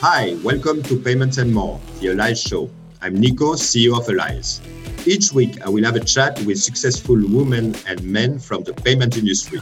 [0.00, 2.68] Hi, welcome to Payments and More, the Allies Show.
[3.00, 4.60] I'm Nico, CEO of Allies.
[5.06, 9.16] Each week, I will have a chat with successful women and men from the payment
[9.16, 9.58] industry.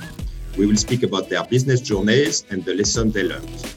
[0.58, 3.76] We will speak about their business journeys and the lessons they learned.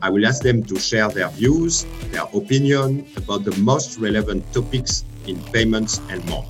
[0.00, 5.04] I will ask them to share their views, their opinion about the most relevant topics
[5.26, 6.46] in payments and more.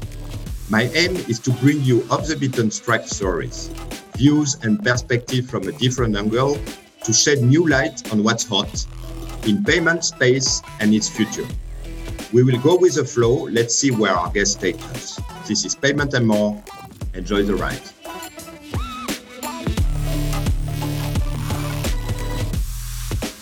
[0.70, 3.70] My aim is to bring you off the beaten track stories,
[4.14, 6.56] views and perspective from a different angle
[7.02, 8.86] to shed new light on what's hot
[9.48, 11.46] in payment space and its future.
[12.32, 13.44] We will go with the flow.
[13.44, 15.18] Let's see where our guests take us.
[15.46, 16.62] This is Payment and More.
[17.14, 17.80] Enjoy the ride.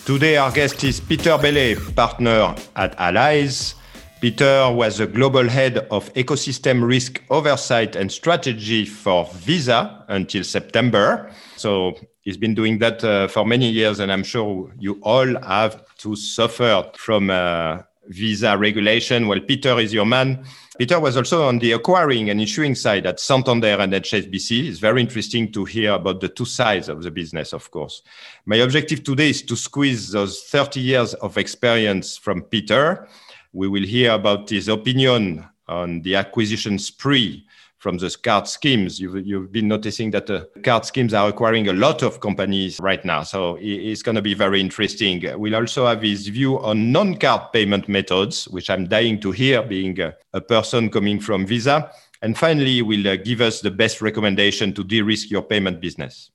[0.05, 3.75] Today, our guest is Peter Bellet, partner at Allies.
[4.21, 11.29] Peter was the global head of ecosystem risk oversight and strategy for Visa until September.
[11.57, 15.95] So he's been doing that uh, for many years, and I'm sure you all have
[15.99, 19.29] to suffer from uh, visa regulation.
[19.29, 20.43] Well, Peter is your man.
[20.77, 24.67] Peter was also on the acquiring and issuing side at Santander and at HSBC.
[24.67, 28.01] It's very interesting to hear about the two sides of the business, of course.
[28.45, 33.07] My objective today is to squeeze those 30 years of experience from Peter.
[33.53, 38.99] We will hear about his opinion on the acquisition spree from the card schemes.
[38.99, 43.03] You've, you've been noticing that the card schemes are acquiring a lot of companies right
[43.05, 43.23] now.
[43.23, 45.23] So it's going to be very interesting.
[45.39, 49.61] We'll also have his view on non card payment methods, which I'm dying to hear,
[49.61, 51.91] being a, a person coming from Visa.
[52.21, 56.31] And finally, will uh, give us the best recommendation to de risk your payment business.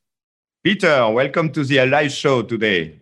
[0.63, 3.01] Peter, welcome to the Allies show today.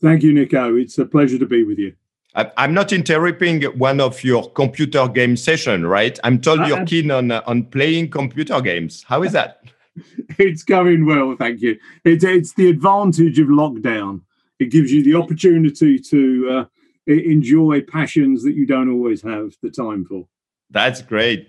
[0.00, 0.76] Thank you, Nico.
[0.76, 1.94] It's a pleasure to be with you.
[2.34, 6.18] I'm not interrupting one of your computer game session, right?
[6.24, 9.04] I'm told uh, you're keen on uh, on playing computer games.
[9.06, 9.62] How is that?
[10.38, 11.78] it's going well, thank you.
[12.04, 14.22] It's it's the advantage of lockdown.
[14.58, 16.64] It gives you the opportunity to uh,
[17.06, 20.26] enjoy passions that you don't always have the time for.
[20.70, 21.48] That's great.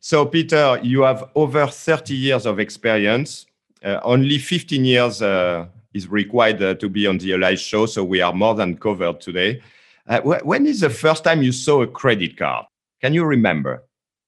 [0.00, 3.46] So, Peter, you have over 30 years of experience.
[3.82, 8.04] Uh, only 15 years uh, is required uh, to be on the Allies show, so
[8.04, 9.62] we are more than covered today.
[10.08, 12.64] Uh, when is the first time you saw a credit card?
[13.00, 13.84] Can you remember?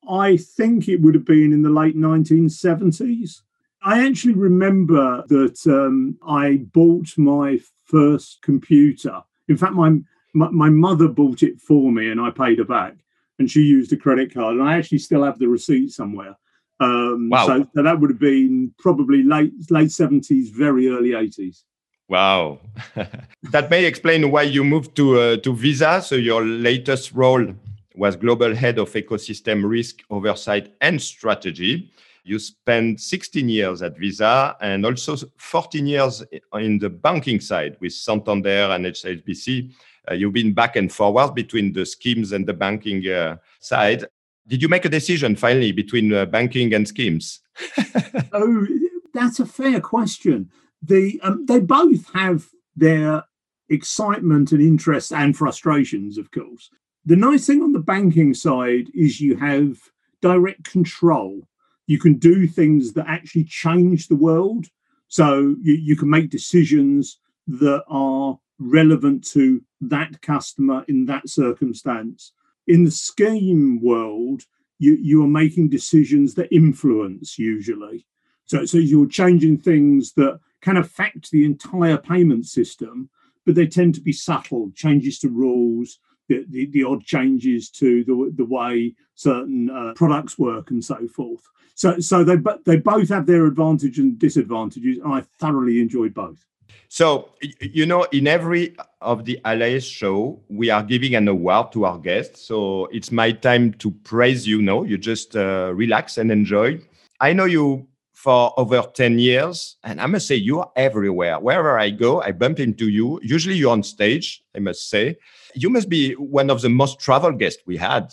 [0.08, 3.42] I think it would have been in the late 1970s.
[3.82, 9.22] I actually remember that um, I bought my first computer.
[9.48, 9.98] In fact, my,
[10.34, 12.94] my, my mother bought it for me and I paid her back,
[13.38, 14.56] and she used a credit card.
[14.56, 16.36] And I actually still have the receipt somewhere.
[16.78, 17.46] Um, wow.
[17.46, 21.62] So, so that would have been probably late late 70s, very early 80s.
[22.10, 22.58] Wow,
[23.52, 26.02] that may explain why you moved to uh, to Visa.
[26.02, 27.54] So your latest role
[27.94, 31.92] was global head of ecosystem risk oversight and strategy.
[32.24, 37.92] You spent 16 years at Visa and also 14 years in the banking side with
[37.92, 39.72] Santander and HSBC.
[40.10, 44.04] Uh, you've been back and forward between the schemes and the banking uh, side.
[44.48, 47.38] Did you make a decision finally between uh, banking and schemes?
[48.32, 48.66] oh,
[49.14, 50.50] that's a fair question
[50.82, 52.46] the um, they both have
[52.76, 53.24] their
[53.68, 56.70] excitement and interest and frustrations, of course.
[57.06, 59.78] The nice thing on the banking side is you have
[60.20, 61.48] direct control.
[61.86, 64.66] You can do things that actually change the world.
[65.08, 72.32] So you, you can make decisions that are relevant to that customer in that circumstance.
[72.66, 74.42] In the scheme world,
[74.78, 78.06] you, you are making decisions that influence usually.
[78.44, 83.10] So, so you're changing things that can affect the entire payment system,
[83.46, 85.98] but they tend to be subtle changes to rules,
[86.28, 91.08] the, the, the odd changes to the, the way certain uh, products work, and so
[91.08, 91.42] forth.
[91.74, 96.44] So, so they, they both have their advantages and disadvantages, and I thoroughly enjoyed both.
[96.88, 101.84] So, you know, in every of the Allies show, we are giving an award to
[101.84, 102.42] our guests.
[102.42, 104.60] So it's my time to praise you.
[104.60, 106.80] No, you just uh, relax and enjoy.
[107.20, 107.86] I know you
[108.22, 109.78] for over 10 years.
[109.82, 111.40] And I must say, you are everywhere.
[111.40, 113.18] Wherever I go, I bump into you.
[113.22, 115.16] Usually you're on stage, I must say.
[115.54, 118.12] You must be one of the most travel guests we had.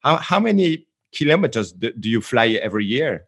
[0.00, 3.26] How, how many kilometers do, do you fly every year?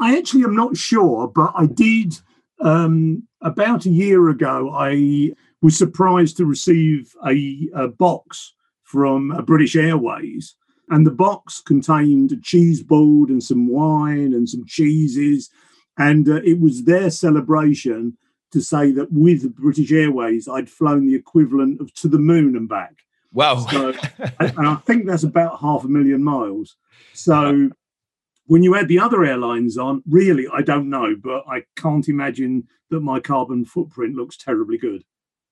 [0.00, 2.14] I actually am not sure, but I did
[2.60, 4.70] um, about a year ago.
[4.72, 8.54] I was surprised to receive a, a box
[8.84, 10.54] from uh, British Airways
[10.90, 15.50] and the box contained a cheese board and some wine and some cheeses.
[15.98, 18.16] And uh, it was their celebration
[18.52, 22.68] to say that with British Airways, I'd flown the equivalent of to the moon and
[22.68, 22.94] back.
[23.32, 23.66] Wow.
[23.66, 23.92] So,
[24.38, 26.76] and I think that's about half a million miles.
[27.12, 27.70] So
[28.46, 32.68] when you add the other airlines on, really, I don't know, but I can't imagine
[32.90, 35.02] that my carbon footprint looks terribly good.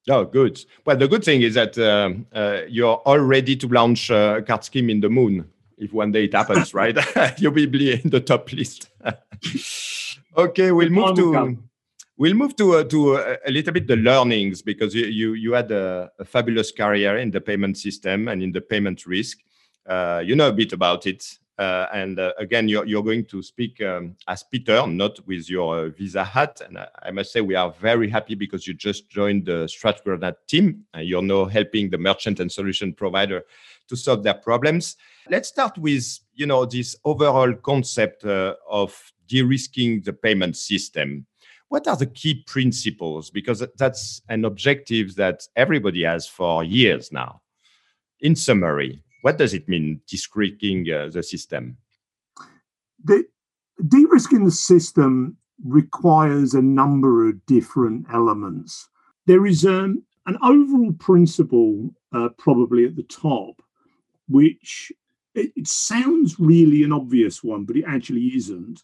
[0.09, 0.63] Oh, good.
[0.85, 4.65] Well, the good thing is that um, uh, you're all ready to launch a card
[4.65, 5.49] scheme in the moon
[5.79, 6.97] if one day it happens, right?
[7.39, 8.91] You'll be in the top list.
[10.37, 11.59] okay, we'll move to
[12.17, 15.53] we'll move to uh, to uh, a little bit the learnings because you you, you
[15.53, 19.39] had a, a, fabulous career in the payment system and in the payment risk.
[19.87, 21.39] Uh, you know a bit about it.
[21.57, 25.87] Uh, and uh, again, you're, you're going to speak um, as Peter, not with your
[25.87, 26.61] uh, Visa hat.
[26.67, 30.35] And I, I, must say, we are very happy because you just joined the StratGranite
[30.49, 30.85] team.
[30.95, 33.45] And you're now helping the merchant and solution provider
[33.89, 34.97] to solve their problems.
[35.31, 41.25] Let's start with, you know, this overall concept uh, of de-risking the payment system.
[41.69, 43.31] What are the key principles?
[43.31, 47.43] Because that's an objective that everybody has for years now.
[48.21, 51.79] In summary, what does it mean, de-risking uh, the system?
[53.05, 53.25] The,
[53.89, 58.87] de-risking the system requires a number of different elements.
[59.25, 63.63] There is um, an overall principle, uh, probably at the top,
[64.29, 64.93] which
[65.35, 68.83] it, it sounds really an obvious one, but it actually isn't,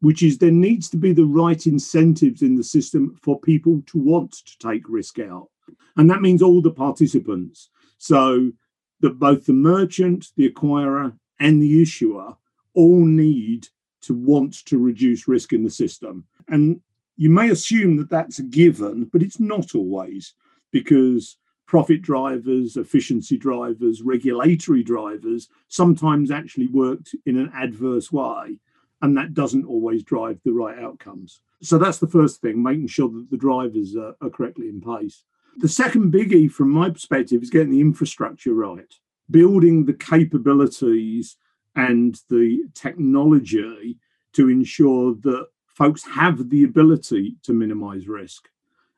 [0.00, 3.96] which is there needs to be the right incentives in the system for people to
[3.96, 5.48] want to take risk out.
[5.96, 7.70] And that means all the participants.
[7.96, 8.52] So
[9.00, 12.36] that both the merchant, the acquirer, and the issuer
[12.74, 13.68] all need
[14.02, 16.24] to want to reduce risk in the system.
[16.48, 16.80] And
[17.16, 20.34] you may assume that that's a given, but it's not always
[20.70, 21.36] because
[21.66, 28.58] profit drivers, efficiency drivers, regulatory drivers sometimes actually worked in an adverse way.
[29.02, 31.40] And that doesn't always drive the right outcomes.
[31.62, 35.24] So that's the first thing, making sure that the drivers are, are correctly in place.
[35.56, 38.94] The second biggie, from my perspective, is getting the infrastructure right,
[39.30, 41.36] building the capabilities
[41.74, 43.98] and the technology
[44.34, 48.48] to ensure that folks have the ability to minimize risk.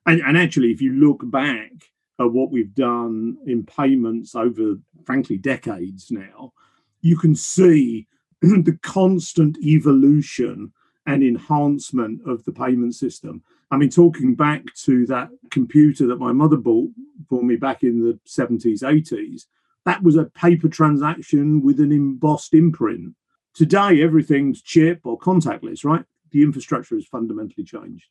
[0.07, 1.73] And, and actually, if you look back
[2.19, 6.53] at what we've done in payments over, frankly, decades now,
[7.01, 8.07] you can see
[8.41, 10.73] the constant evolution
[11.07, 13.43] and enhancement of the payment system.
[13.71, 16.91] I mean, talking back to that computer that my mother bought
[17.29, 19.47] for me back in the 70s, 80s,
[19.85, 23.15] that was a paper transaction with an embossed imprint.
[23.55, 26.05] Today, everything's chip or contactless, right?
[26.33, 28.07] The infrastructure has fundamentally changed.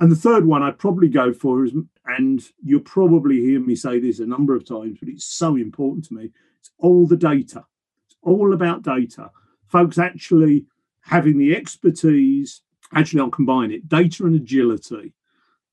[0.00, 1.72] And the third one I'd probably go for is,
[2.06, 6.06] and you'll probably hear me say this a number of times, but it's so important
[6.06, 6.30] to me.
[6.58, 7.64] It's all the data.
[8.06, 9.30] It's all about data.
[9.68, 10.66] Folks actually
[11.02, 12.62] having the expertise,
[12.94, 15.12] actually, I'll combine it data and agility.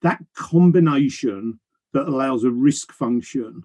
[0.01, 1.59] That combination
[1.94, 3.63] that allows a risk function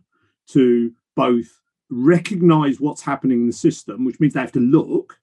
[0.48, 5.18] to both recognize what's happening in the system, which means they have to look,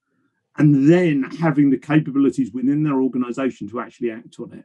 [0.56, 4.64] and then having the capabilities within their organization to actually act on it.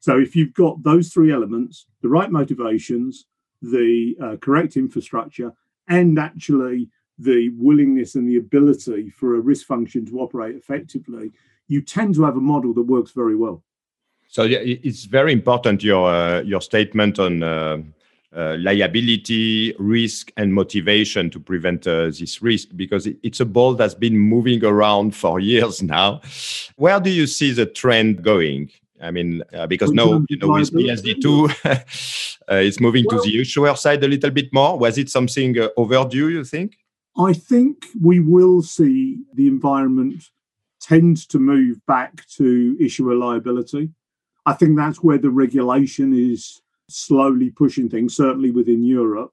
[0.00, 3.26] So if you've got those three elements, the right motivations,
[3.62, 5.52] the uh, correct infrastructure,
[5.88, 11.32] and actually the willingness and the ability for a risk function to operate effectively,
[11.68, 13.62] you tend to have a model that works very well.
[14.28, 17.78] So yeah, it's very important your uh, your statement on uh,
[18.34, 23.94] uh, liability, risk, and motivation to prevent uh, this risk because it's a ball that's
[23.94, 26.20] been moving around for years now.
[26.76, 28.70] Where do you see the trend going?
[29.00, 31.54] I mean, uh, because now, you know, with PSD2,
[32.50, 34.78] uh, it's moving well, to the issuer side a little bit more.
[34.78, 36.78] Was it something uh, overdue, you think?
[37.16, 40.24] I think we will see the environment
[40.84, 43.90] tend to move back to issuer liability.
[44.44, 49.32] I think that's where the regulation is slowly pushing things, certainly within Europe.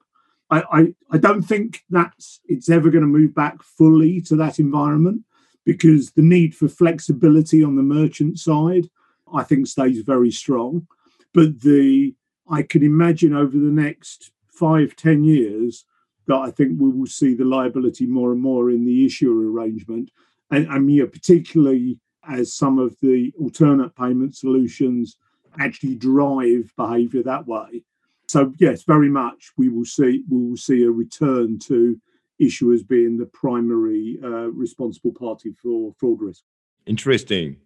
[0.49, 4.59] I, I, I don't think that's it's ever going to move back fully to that
[4.59, 5.23] environment
[5.65, 8.89] because the need for flexibility on the merchant side,
[9.33, 10.87] I think, stays very strong.
[11.33, 12.15] But the
[12.49, 15.85] I can imagine over the next five, ten years
[16.27, 20.11] that I think we will see the liability more and more in the issuer arrangement.
[20.51, 25.17] And, and particularly as some of the alternate payment solutions
[25.59, 27.83] actually drive behavior that way.
[28.27, 31.99] So yes, very much we will see we will see a return to
[32.41, 36.43] issuers being the primary uh, responsible party for fraud risk.
[36.85, 37.57] Interesting.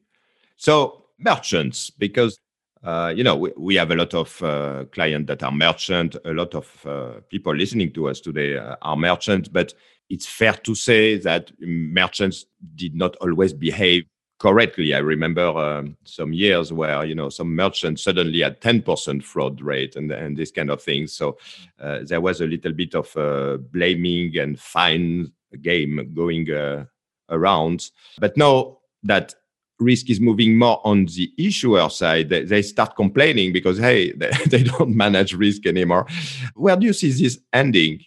[0.58, 2.40] So merchants, because
[2.84, 6.34] uh, you know we, we, have a lot of uh, clients that are merchant, a
[6.34, 9.74] lot of uh, people listening to us today uh, are merchants, but
[10.10, 12.46] it's fair to say that merchants
[12.76, 14.06] did not always behave
[14.40, 14.94] correctly.
[14.94, 19.62] I remember um, some years where you know some merchants suddenly had ten percent fraud
[19.62, 21.08] rate and and this kind of thing.
[21.08, 21.38] So
[21.80, 25.32] uh, there was a little bit of uh, blaming and fine
[25.62, 26.86] game going uh,
[27.30, 27.92] around.
[28.20, 29.34] But now that
[29.80, 34.12] risk is moving more on the issuer side, they, start complaining because, hey,
[34.48, 36.06] they don't manage risk anymore.
[36.54, 38.04] Where do you see this ending?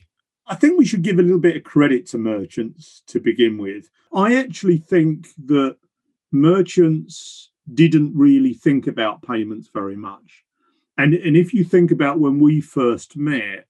[0.49, 3.91] I think we should give a little bit of credit to merchants to begin with.
[4.15, 5.77] I actually think that
[6.33, 10.45] merchants didn't really think about payments very much.
[10.97, 13.67] And, and if you think about when we first met,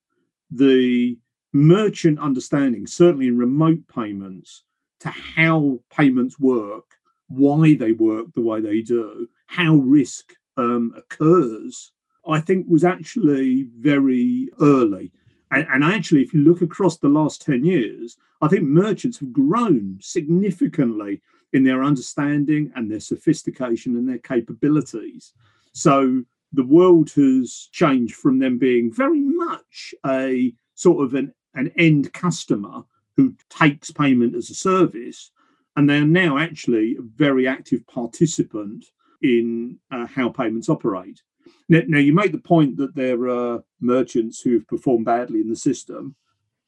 [0.51, 1.19] the
[1.53, 4.63] merchant understanding, certainly in remote payments,
[5.01, 6.85] to how payments work,
[7.27, 11.93] why they work the way they do, how risk um, occurs,
[12.27, 15.13] I think was actually very early.
[15.51, 19.33] And, and, actually, if you look across the last 10 years, I think merchants have
[19.33, 25.33] grown significantly in their understanding and their sophistication and their capabilities.
[25.73, 31.73] So the world has changed from them being very much a sort of an, an
[31.77, 32.83] end customer
[33.17, 35.31] who takes payment as a service,
[35.77, 38.85] and they're now actually a very active participant
[39.23, 41.23] in uh, how payments operate.
[41.69, 45.51] Now, now, you make the point that there are merchants who have performed badly in
[45.51, 46.15] the system.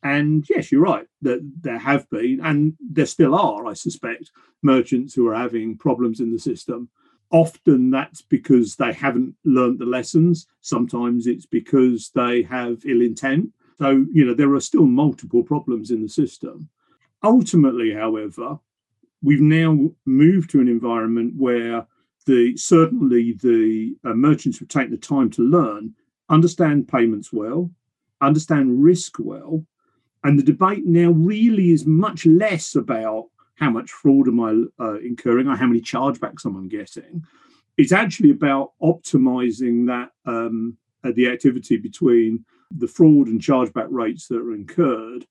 [0.03, 4.31] And yes, you're right that there have been, and there still are, I suspect,
[4.63, 6.89] merchants who are having problems in the system.
[7.31, 10.47] Often that's because they haven't learned the lessons.
[10.63, 13.53] Sometimes it's because they have ill intent.
[13.79, 16.69] So, you know, there are still multiple problems in the system.
[17.23, 18.59] Ultimately, however,
[19.23, 21.87] we've now moved to an environment where
[22.31, 25.95] the certainly the uh, merchants who take the time to learn
[26.29, 27.69] understand payments well,
[28.21, 29.67] understand risk well,
[30.23, 34.99] and the debate now really is much less about how much fraud am I uh,
[35.01, 37.25] incurring or how many chargebacks am I getting.
[37.77, 44.29] It's actually about optimizing that um, uh, the activity between the fraud and chargeback rates
[44.29, 45.27] that are incurred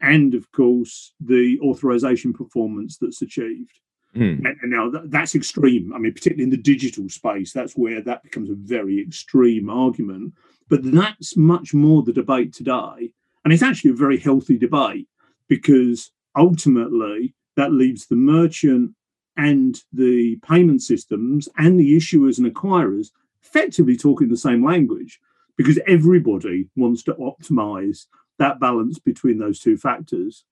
[0.00, 3.80] and, of course, the authorization performance that's achieved.
[4.14, 4.44] Mm.
[4.44, 5.92] And, and, now that, that's extreme.
[5.94, 10.34] I mean, particularly in the digital space, that's where that becomes a very extreme argument.
[10.68, 13.10] But that's much more the debate today.
[13.44, 15.08] And it's actually a very healthy debate
[15.48, 18.94] because ultimately that leaves the merchant
[19.36, 23.08] and the payment systems and the issuers and acquirers
[23.42, 25.20] effectively talking the same language
[25.56, 28.06] because everybody wants to optimize
[28.38, 30.44] that balance between those two factors.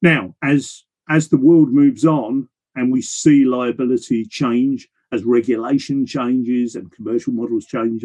[0.00, 2.48] Now, as as the world moves on
[2.78, 8.04] and we see liability change as regulation changes and commercial models change,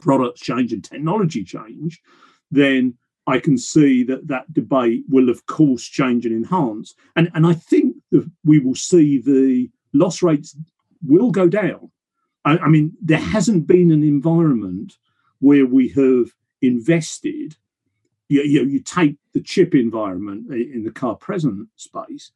[0.00, 2.00] products change, and technology change,
[2.50, 2.94] then
[3.26, 6.94] I can see that that debate will, of course, change and enhance.
[7.16, 10.56] And, and I think that we will see the loss rates
[11.06, 11.90] will go down.
[12.44, 14.98] I, I mean, there hasn't been an environment
[15.38, 17.56] where we have invested.
[18.28, 22.32] You, you, you take the chip environment in the card present space,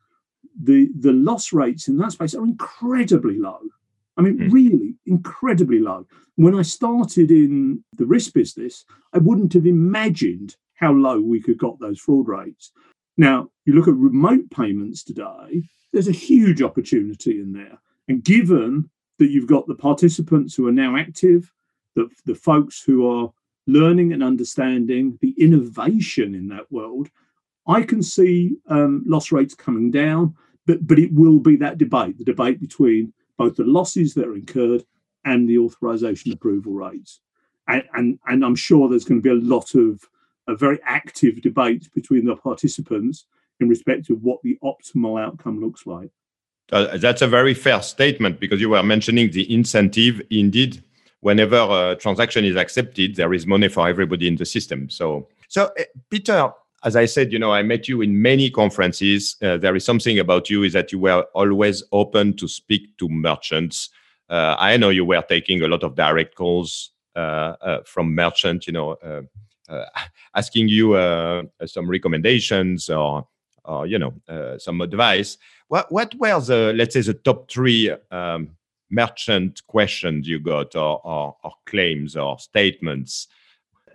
[0.62, 3.60] the, the loss rates in that space are incredibly low.
[4.16, 4.52] I mean, mm.
[4.52, 6.06] really incredibly low.
[6.36, 11.58] When I started in the risk business, I wouldn't have imagined how low we could
[11.58, 12.72] got those fraud rates.
[13.16, 17.78] Now, you look at remote payments today, there's a huge opportunity in there.
[18.08, 21.52] And given that you've got the participants who are now active,
[21.94, 23.32] the, the folks who are
[23.66, 27.08] learning and understanding the innovation in that world,
[27.66, 30.34] I can see um, loss rates coming down,
[30.66, 34.34] but, but it will be that debate the debate between both the losses that are
[34.34, 34.84] incurred
[35.24, 37.20] and the authorization approval rates.
[37.68, 40.00] And, and, and I'm sure there's going to be a lot of
[40.48, 43.26] a very active debate between the participants
[43.58, 46.10] in respect of what the optimal outcome looks like.
[46.72, 50.20] Uh, that's a very fair statement because you were mentioning the incentive.
[50.30, 50.82] Indeed,
[51.20, 54.88] whenever a transaction is accepted, there is money for everybody in the system.
[54.90, 56.50] So, so uh, Peter,
[56.86, 59.34] as I said, you know, I met you in many conferences.
[59.42, 63.08] Uh, there is something about you is that you were always open to speak to
[63.08, 63.90] merchants.
[64.30, 68.68] Uh, I know you were taking a lot of direct calls uh, uh from merchants,
[68.68, 69.22] you know, uh,
[69.68, 69.84] uh,
[70.36, 70.94] asking you
[71.66, 73.26] some recommendations or,
[73.64, 74.14] or you know,
[74.58, 75.38] some advice.
[75.66, 78.50] What what were the let's say the top three um,
[78.90, 83.26] merchant questions you got or, or, or claims or statements?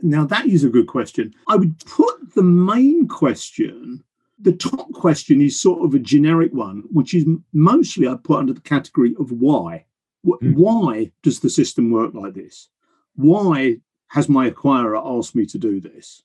[0.02, 1.34] Now, that is a good question.
[1.48, 4.04] I would put the main question,
[4.40, 8.54] the top question is sort of a generic one, which is mostly I put under
[8.54, 9.86] the category of why.
[10.26, 10.56] Mm.
[10.56, 12.70] Why does the system work like this?
[13.16, 13.78] Why
[14.08, 16.24] has my acquirer asked me to do this?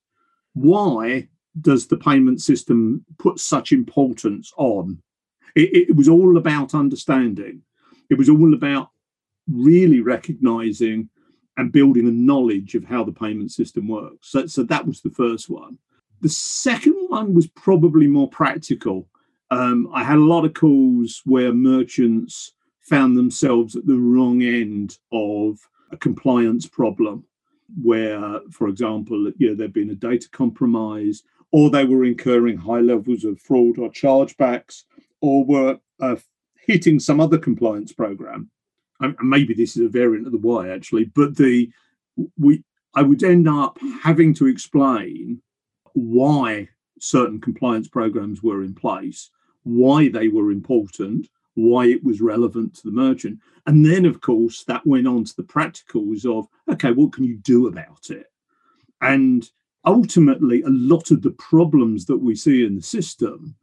[0.55, 1.29] Why
[1.61, 5.03] does the payment system put such importance on?
[5.55, 7.63] It, it was all about understanding.
[8.11, 8.91] It was all about
[9.51, 11.09] really recognizing
[11.57, 14.29] and building a knowledge of how the payment system works.
[14.31, 15.79] So, so that was the first one.
[16.21, 19.09] The second one was probably more practical.
[19.51, 24.99] Um, I had a lot of calls where merchants found themselves at the wrong end
[25.13, 25.59] of
[25.91, 27.25] a compliance problem
[27.83, 31.23] where, for example, you know, there'd been a data compromise,
[31.53, 34.85] or they were incurring high levels of fraud or chargebacks,
[35.21, 36.17] or were uh,
[36.67, 38.51] hitting some other compliance program.
[39.01, 41.71] And maybe this is a variant of the why actually, but the
[42.39, 42.63] we
[42.95, 45.43] I would end up having to explain
[45.93, 49.31] why certain compliance programs were in place,
[49.65, 53.39] why they were important, why it was relevant to the merchant.
[53.67, 57.37] And then, of course, that went on to the practicals of, okay, what can you
[57.37, 58.27] do about it?
[59.03, 59.49] And
[59.85, 63.57] ultimately, a lot of the problems that we see in the system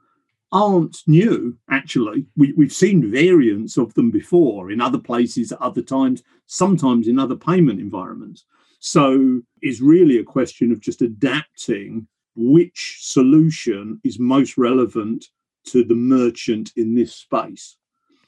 [0.54, 2.28] aren't new, actually.
[2.38, 7.20] We, we've seen variants of them before in other places at other times, sometimes in
[7.20, 8.46] other payment environments.
[8.80, 15.26] So it's really a question of just adapting which solution is most relevant
[15.66, 17.78] to the merchant in this space.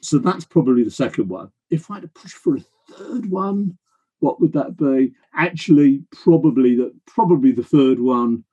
[0.01, 1.51] So that's probably the second one.
[1.69, 3.77] If I had to push for a third one,
[4.19, 5.13] what would that be?
[5.35, 8.43] Actually, probably that probably the third one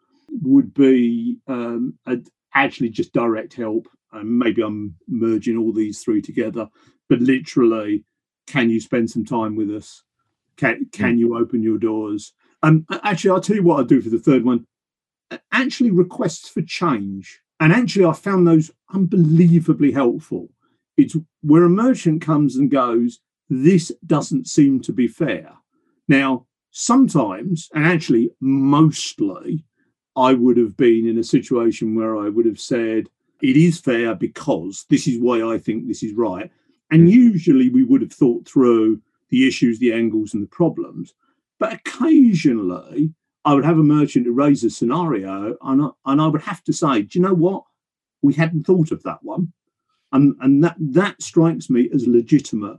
[0.43, 2.19] would be um, a,
[2.55, 3.89] actually just direct help.
[4.13, 6.69] And maybe I'm merging all these three together,
[7.09, 8.05] but literally,
[8.47, 10.03] can you spend some time with us?
[10.57, 12.35] Can can you open your doors?
[12.63, 14.67] Um, actually, I'll tell you what I'll do for the third one.
[15.51, 20.51] Actually, requests for change, and actually, I found those unbelievably helpful.
[20.97, 23.21] It's where a merchant comes and goes.
[23.49, 25.53] This doesn't seem to be fair.
[26.07, 29.65] Now, sometimes, and actually, mostly,
[30.17, 33.09] I would have been in a situation where I would have said,
[33.43, 36.51] it is fair because this is why I think this is right.
[36.91, 39.01] And usually we would have thought through
[39.31, 41.15] the issues, the angles, and the problems.
[41.59, 43.15] But occasionally
[43.45, 46.73] I would have a merchant raise a scenario and I, and I would have to
[46.73, 47.65] say, do you know what?
[48.21, 49.53] We hadn't thought of that one.
[50.13, 52.79] And, and that, that strikes me as legitimate.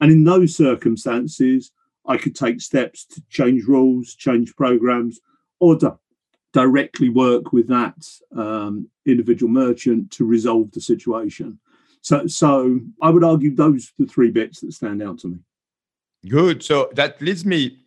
[0.00, 1.70] And in those circumstances,
[2.06, 5.20] I could take steps to change rules, change programs,
[5.60, 5.98] or to
[6.52, 7.96] directly work with that
[8.36, 11.58] um, individual merchant to resolve the situation.
[12.02, 15.38] So, so I would argue those the three bits that stand out to me.
[16.28, 16.62] Good.
[16.62, 17.78] So that leads me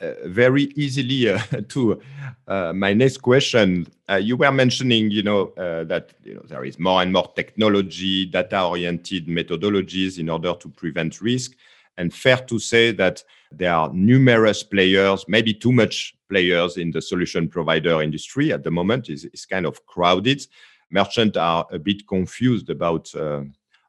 [0.00, 2.00] uh, very easily uh, to
[2.48, 3.86] uh, my next question.
[4.08, 7.30] Uh, you were mentioning, you know, uh, that you know there is more and more
[7.34, 11.52] technology, data-oriented methodologies in order to prevent risk,
[11.96, 13.22] and fair to say that
[13.58, 18.70] there are numerous players, maybe too much players in the solution provider industry at the
[18.70, 20.46] moment is, kind of crowded.
[20.90, 23.42] Merchants are a bit confused about uh,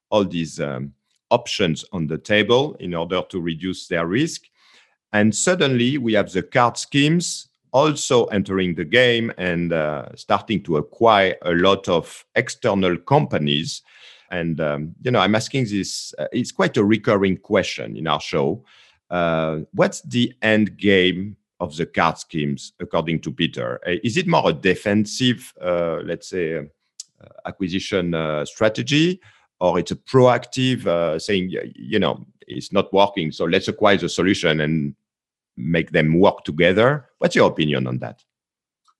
[0.10, 0.94] all these um,
[1.30, 4.44] options on the table in order to reduce their risk.
[5.14, 10.78] And suddenly we have the card schemes also entering the game and uh, starting to
[10.78, 13.82] acquire a lot of external companies.
[14.32, 18.22] And, um, you know, I'm asking this, uh, it's quite a recurring question in our
[18.22, 18.64] show.
[19.10, 23.80] Uh, what's the end game of the card schemes, according to Peter?
[23.88, 26.64] Uh, is it more a defensive, uh, let's say, uh,
[27.46, 28.14] acquisition
[28.46, 29.22] strategy,
[29.60, 34.10] or it's a proactive uh, saying, you know, it's not working, so let's acquire the
[34.10, 34.96] solution and
[35.58, 37.08] make them work together.
[37.20, 38.24] What's your opinion on that?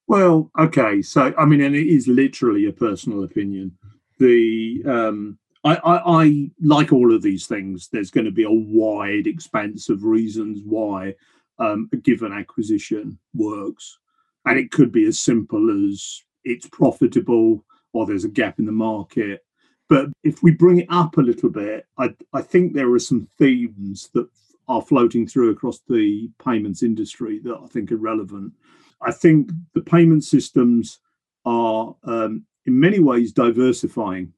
[0.08, 3.78] Well, okay, so I mean, and it is literally a personal opinion.
[4.20, 7.90] The um, I, I, I like all of these things.
[7.92, 11.16] There's going to be a wide expanse of reasons why
[11.60, 13.98] um, a given acquisition works,
[14.46, 18.72] and it could be as simple as it's profitable, or there's a gap in the
[18.72, 19.44] market,
[19.88, 23.28] but if we bring it up a little bit, I, I think there are some
[23.38, 24.28] themes that
[24.68, 28.54] are floating through across the payments industry that I think are relevant.
[29.02, 31.00] I think the payment systems
[31.46, 34.34] are um, in many ways diversifying.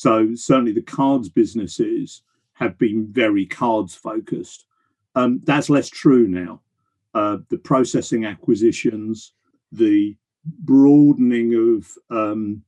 [0.00, 2.22] So, certainly the cards businesses
[2.54, 4.64] have been very cards focused.
[5.14, 6.62] Um, that's less true now.
[7.12, 9.34] Uh, the processing acquisitions,
[9.72, 10.16] the
[10.60, 12.62] broadening of um,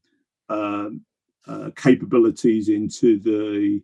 [0.50, 0.90] uh,
[1.46, 3.82] uh, capabilities into the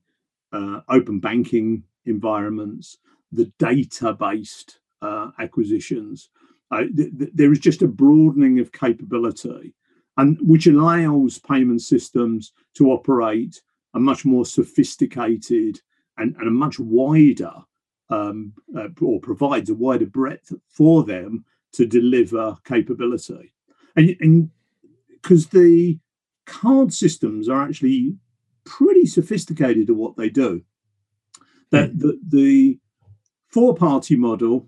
[0.53, 2.99] uh, open banking environments,
[3.33, 6.29] the data based uh, acquisitions.
[6.71, 9.75] Th- th- there is just a broadening of capability,
[10.19, 13.63] and which allows payment systems to operate
[13.95, 15.81] a much more sophisticated
[16.19, 17.53] and, and a much wider,
[18.11, 23.53] um, uh, or provides a wider breadth for them to deliver capability.
[23.97, 24.51] And
[25.11, 25.99] because the
[26.45, 28.17] card systems are actually
[28.65, 30.63] pretty sophisticated at what they do.
[31.71, 32.01] That mm.
[32.01, 32.79] the, the
[33.49, 34.67] four party model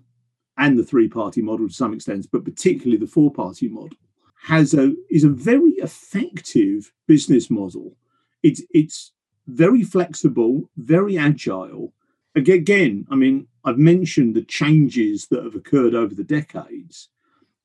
[0.57, 3.97] and the three party model to some extent, but particularly the four party model
[4.43, 7.95] has a is a very effective business model.
[8.43, 9.11] It's it's
[9.47, 11.93] very flexible, very agile.
[12.35, 17.09] Again, I mean, I've mentioned the changes that have occurred over the decades.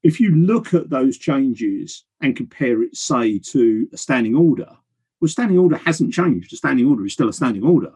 [0.03, 4.69] If you look at those changes and compare it, say, to a standing order,
[5.21, 6.53] well, standing order hasn't changed.
[6.53, 7.93] A standing order is still a standing order.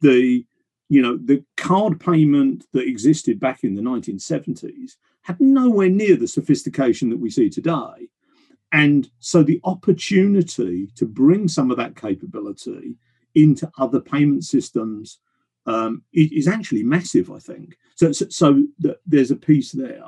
[0.00, 0.44] The
[0.88, 6.28] you know the card payment that existed back in the 1970s had nowhere near the
[6.28, 8.08] sophistication that we see today
[8.76, 12.96] and so the opportunity to bring some of that capability
[13.34, 15.18] into other payment systems
[15.64, 17.78] um, is actually massive, I think.
[17.94, 18.66] So, so, so
[19.06, 20.04] there's a piece there.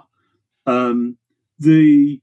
[0.67, 1.17] Um,
[1.59, 2.21] the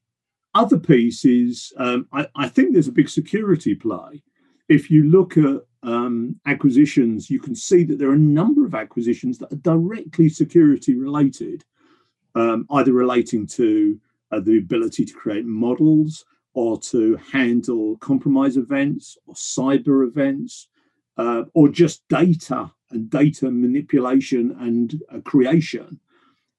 [0.54, 4.22] other piece is um, I, I, think there's a big security play.
[4.70, 8.76] If you look at um, acquisitions, you can see that there are a number of
[8.76, 11.66] acquisitions that are directly security related,
[12.36, 14.00] um, either relating to
[14.32, 16.24] uh, the ability to create models
[16.56, 20.70] or to handle compromise events or cyber events
[21.18, 26.00] uh, or just data and data manipulation and uh, creation.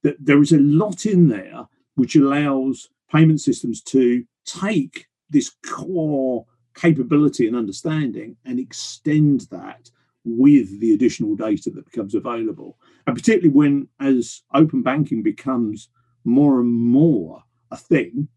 [0.02, 6.44] That there is a lot in there which allows payment systems to take this core
[6.74, 9.90] capability and understanding and extend that
[10.24, 12.76] with the additional data that becomes available.
[13.06, 15.88] And particularly when, as open banking becomes
[16.24, 18.28] more and more a thing,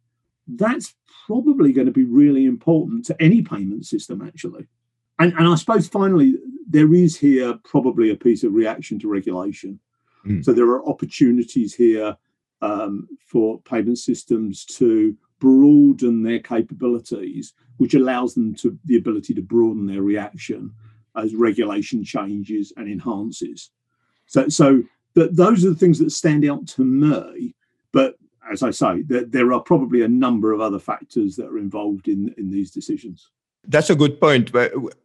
[0.55, 4.67] that's probably going to be really important to any payment system, actually.
[5.19, 6.35] And, and I suppose finally,
[6.67, 9.79] there is here probably a piece of reaction to regulation.
[10.25, 10.43] Mm.
[10.43, 12.15] So there are opportunities here
[12.61, 19.41] um, for payment systems to broaden their capabilities, which allows them to the ability to
[19.41, 20.73] broaden their reaction
[21.15, 23.71] as regulation changes and enhances.
[24.25, 24.83] So, so
[25.15, 27.55] that those are the things that stand out to me.
[27.91, 28.15] But
[28.51, 32.07] as I say, there, there are probably a number of other factors that are involved
[32.07, 33.29] in, in these decisions.
[33.67, 34.51] That's a good point.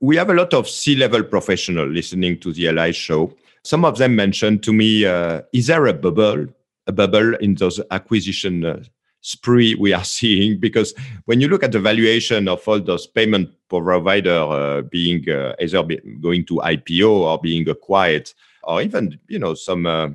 [0.01, 3.35] We have a lot of C-level professionals listening to the Allies show.
[3.63, 6.47] Some of them mentioned to me, uh, is there a bubble,
[6.87, 8.83] a bubble in those acquisition uh,
[9.21, 10.61] spree we are seeing?
[10.61, 15.55] Because when you look at the valuation of all those payment provider uh, being uh,
[15.61, 18.31] either be going to IPO or being acquired,
[18.63, 20.09] or even you know some uh,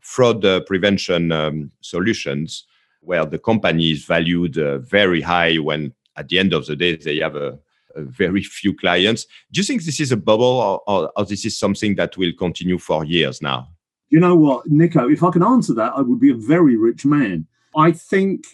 [0.00, 2.66] fraud uh, prevention um, solutions,
[3.04, 6.96] where the company is valued uh, very high when at the end of the day
[6.96, 7.58] they have a
[7.96, 9.26] very few clients.
[9.52, 12.32] Do you think this is a bubble or, or, or, this is something that will
[12.36, 13.68] continue for years now?
[14.08, 17.04] You know what, Nico, if I can answer that, I would be a very rich
[17.04, 17.46] man.
[17.76, 18.44] I think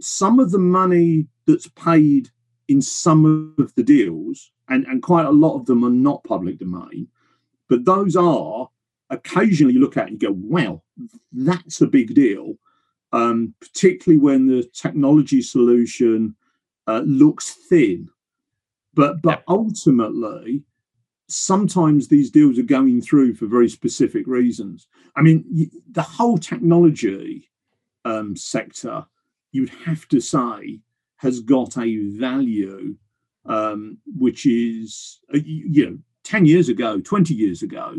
[0.00, 2.30] some of the money that's paid
[2.68, 6.58] in some of the deals, and, and quite a lot of them are not public
[6.58, 7.08] domain,
[7.68, 8.68] but those are
[9.10, 10.82] occasionally you look at and you go, wow,
[11.32, 12.54] that's a big deal.
[13.14, 16.34] Um, particularly when the technology solution
[16.86, 18.08] uh, looks thin
[18.94, 20.64] but but ultimately,
[21.28, 24.86] sometimes these deals are going through for very specific reasons.
[25.16, 27.50] I mean, the whole technology
[28.04, 29.06] um, sector,
[29.52, 30.80] you'd have to say,
[31.16, 32.96] has got a value
[33.46, 37.96] um, which is, uh, you know, 10 years ago, 20 years ago,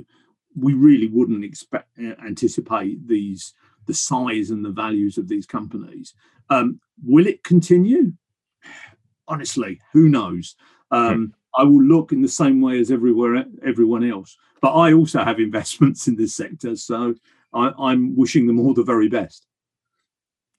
[0.56, 3.54] we really wouldn't expect uh, anticipate these
[3.86, 6.13] the size and the values of these companies.
[6.50, 8.13] Um, will it continue?
[9.28, 10.56] Honestly, who knows?
[10.91, 14.38] Um, I will look in the same way as everywhere everyone else.
[14.62, 17.15] But I also have investments in this sector, so
[17.54, 19.46] I, am wishing them all the very best.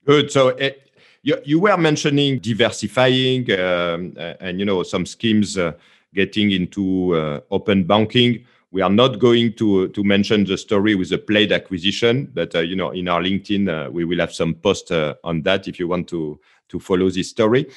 [0.05, 0.31] Good.
[0.31, 5.73] So it, eh, you, you were mentioning diversifying um, and you know some schemes uh,
[6.13, 8.45] getting into uh, open banking.
[8.75, 12.59] We are not going to to mention the story with the Plaid acquisition, but uh,
[12.59, 15.79] you know in our LinkedIn uh, we will have some post uh, on that if
[15.79, 17.67] you want to to follow this story.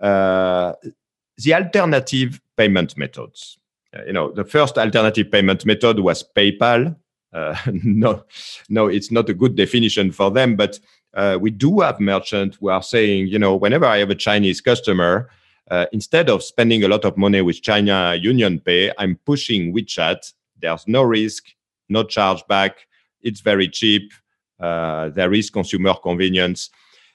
[0.00, 0.72] Uh,
[1.36, 3.58] the alternative payment methods.
[3.96, 6.96] Uh, you know, the first alternative payment method was PayPal.
[7.32, 8.24] Uh, no,
[8.68, 10.80] no, it's not a good definition for them, but
[11.40, 15.30] we do have merchants who are saying, you know, whenever I have a Chinese customer,
[15.70, 20.32] uh, instead of spending a lot of money with China Union Pay, I'm pushing WeChat.
[20.60, 21.44] There's no risk,
[21.88, 22.72] no chargeback.
[23.22, 24.12] It's very cheap.
[24.60, 26.70] Uh, there is consumer convenience.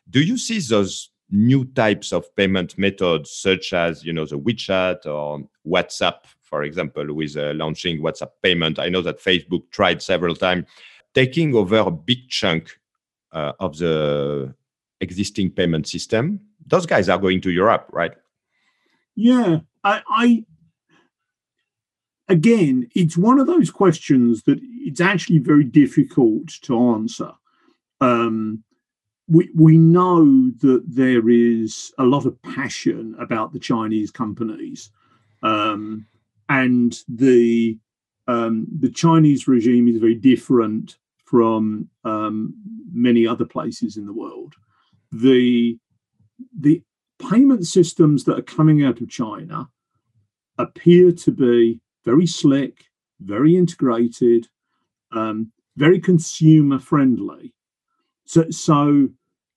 [0.10, 5.06] Do you see those new types of payment methods, such as you know the WeChat
[5.06, 8.80] or WhatsApp, for example, with uh, launching WhatsApp payment.
[8.80, 10.66] I know that Facebook tried several times,
[11.14, 12.80] taking over a big chunk
[13.32, 14.54] uh, of the
[15.02, 16.40] existing payment system.
[16.68, 18.14] Those guys are going to Europe, right?
[19.16, 20.46] Yeah, I, I
[22.28, 27.32] again, it's one of those questions that it's actually very difficult to answer.
[28.02, 28.64] Um,
[29.28, 34.92] we, we know that there is a lot of passion about the Chinese companies.
[35.42, 36.06] Um,
[36.50, 37.78] and the
[38.28, 42.54] um, the Chinese regime is very different from um,
[42.94, 44.56] many other places in the world.
[45.12, 45.78] The
[46.58, 46.82] the
[47.30, 49.70] payment systems that are coming out of China
[50.58, 52.86] appear to be very slick,
[53.20, 54.48] very integrated,
[55.12, 57.54] um, very consumer friendly.
[58.26, 59.10] So, so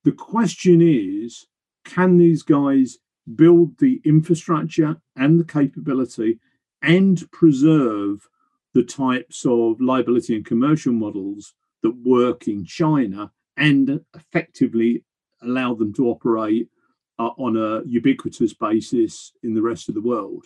[0.03, 1.47] the question is
[1.85, 2.97] can these guys
[3.35, 6.39] build the infrastructure and the capability
[6.81, 8.27] and preserve
[8.73, 15.03] the types of liability and commercial models that work in China and effectively
[15.41, 16.69] allow them to operate
[17.19, 20.45] uh, on a ubiquitous basis in the rest of the world.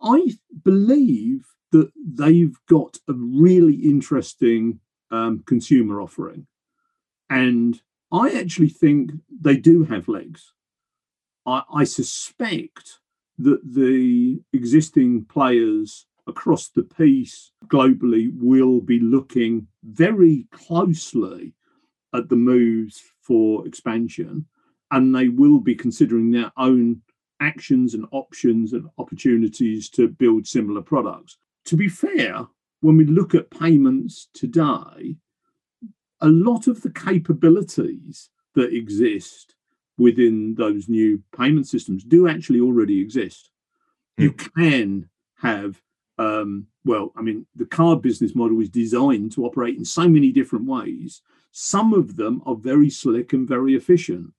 [0.00, 0.34] I
[0.64, 4.80] believe that they've got a really interesting
[5.10, 6.46] um, consumer offering.
[7.28, 7.80] And
[8.10, 10.52] I actually think they do have legs.
[11.46, 13.00] I, I suspect
[13.38, 21.54] that the existing players across the piece globally will be looking very closely
[22.14, 24.46] at the moves for expansion
[24.90, 27.02] and they will be considering their own
[27.40, 31.36] actions and options and opportunities to build similar products.
[31.66, 32.46] To be fair,
[32.80, 35.16] when we look at payments today,
[36.20, 39.54] a lot of the capabilities that exist
[39.98, 43.50] within those new payment systems do actually already exist.
[44.18, 44.22] Mm.
[44.24, 45.08] You can
[45.40, 45.80] have,
[46.18, 50.32] um, well, I mean, the card business model is designed to operate in so many
[50.32, 51.22] different ways.
[51.50, 54.32] Some of them are very slick and very efficient.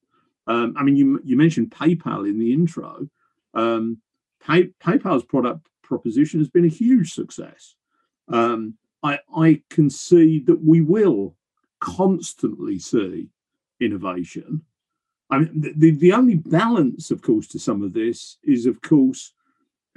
[0.50, 3.08] Um, I mean, you, you mentioned PayPal in the intro.
[3.54, 3.98] Um,
[4.44, 7.76] Pay, PayPal's product proposition has been a huge success.
[8.26, 11.36] Um, I, I can see that we will
[11.78, 13.28] constantly see
[13.80, 14.62] innovation.
[15.30, 19.32] I mean, the, the only balance, of course, to some of this is, of course,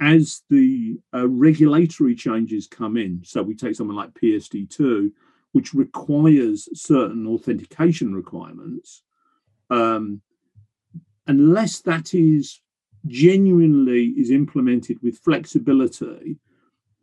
[0.00, 3.22] as the uh, regulatory changes come in.
[3.24, 5.10] So we take something like PSD2,
[5.50, 9.02] which requires certain authentication requirements.
[9.68, 10.22] Um,
[11.26, 12.60] unless that is
[13.06, 16.38] genuinely is implemented with flexibility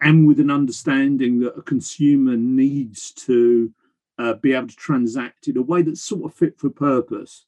[0.02, 3.72] and with an understanding that a consumer needs to
[4.18, 7.46] uh, be able to transact in a way that's sort of fit for purpose.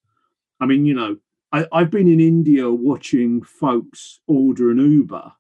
[0.60, 1.18] I mean, you know,
[1.52, 5.32] I, I've been in India watching folks order an Uber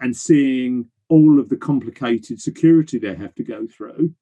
[0.00, 4.14] and seeing all of the complicated security they have to go through.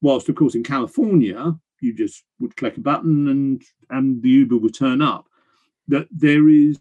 [0.00, 4.56] Whilst, of course, in California, you just would click a button and and the Uber
[4.56, 5.26] would turn up
[5.88, 6.78] that there is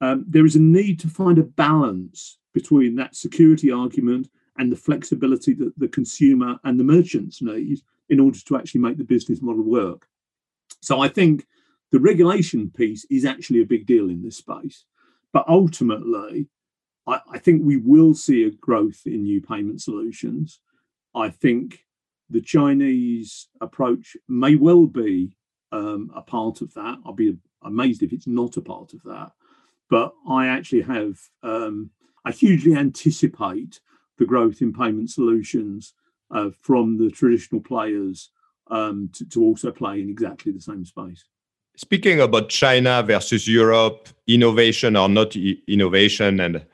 [0.00, 4.76] um, there is a need to find a balance between that security argument and the
[4.76, 9.40] flexibility that the consumer and the merchants need in order to actually make the business
[9.40, 10.06] model work.
[10.80, 11.46] So I think
[11.92, 14.84] the regulation piece is actually a big deal in this space.
[15.32, 16.48] But ultimately,
[17.06, 20.58] I, I think we will see a growth in new payment solutions.
[21.14, 21.84] I think
[22.28, 25.36] the Chinese approach may well be
[25.70, 26.98] um, a part of that.
[27.04, 29.32] I'll be amazed if it's not a part of that.
[29.90, 31.90] But I actually have, um,
[32.24, 33.80] I hugely anticipate
[34.18, 35.94] the growth in payment solutions
[36.30, 38.30] uh, from the traditional players
[38.70, 41.24] um, to, to also play in exactly the same space.
[41.76, 46.64] Speaking about China versus Europe, innovation or not innovation, and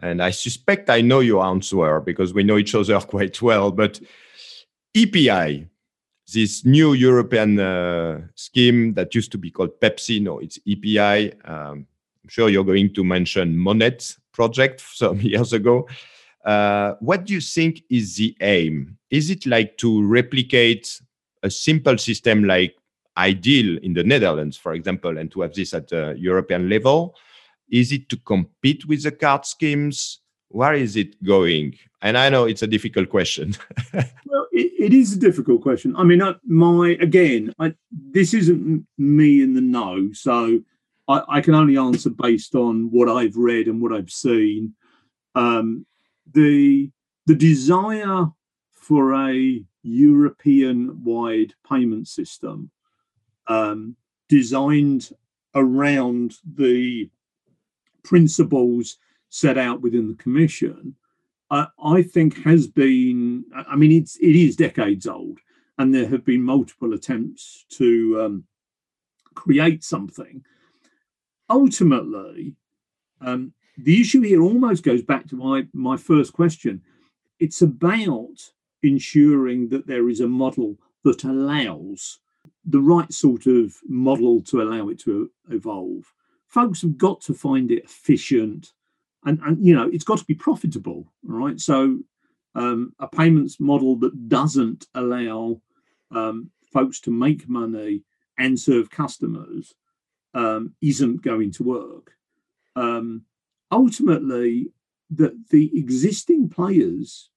[0.00, 3.70] and I suspect I know your answer because we know each other quite well.
[3.70, 4.00] But
[4.94, 5.66] EPI,
[6.32, 10.20] this new European uh, scheme that used to be called Pepsi.
[10.20, 11.32] No, it's EPI.
[11.44, 11.86] Um,
[12.22, 15.88] I'm sure you're going to mention Monnet project some years ago.
[16.44, 18.96] Uh, what do you think is the aim?
[19.10, 21.00] Is it like to replicate
[21.42, 22.74] a simple system like
[23.16, 27.16] iDEAL in the Netherlands, for example, and to have this at the European level?
[27.70, 30.20] Is it to compete with the card schemes?
[30.48, 31.76] Where is it going?
[32.00, 33.54] And I know it's a difficult question.
[33.92, 35.94] well, it, it is a difficult question.
[35.96, 40.60] I mean, my again, I, this isn't me in the know, so
[41.06, 44.74] I, I, can only answer based on what I've read and what I've seen.
[45.34, 45.86] Um,
[46.32, 46.90] the
[47.26, 48.26] the desire
[48.72, 52.70] for a European-wide payment system
[53.46, 53.94] um,
[54.28, 55.10] designed
[55.54, 57.08] around the
[58.02, 60.96] principles set out within the commission
[61.50, 63.44] I think has been.
[63.54, 65.38] I mean, it's it is decades old,
[65.78, 68.44] and there have been multiple attempts to um,
[69.34, 70.44] create something.
[71.48, 72.54] Ultimately,
[73.22, 76.82] um, the issue here almost goes back to my my first question.
[77.38, 78.50] It's about
[78.82, 82.18] ensuring that there is a model that allows
[82.64, 86.12] the right sort of model to allow it to evolve.
[86.48, 88.72] Folks have got to find it efficient
[89.24, 91.60] and, and you know it's got to be profitable, right?
[91.60, 91.98] So
[92.54, 95.60] um, a payments model that doesn't allow
[96.10, 98.02] um, folks to make money
[98.38, 99.74] and serve customers
[100.34, 102.12] um, isn't going to work.
[102.76, 103.24] Um,
[103.70, 104.72] ultimately,
[105.10, 107.30] that the existing players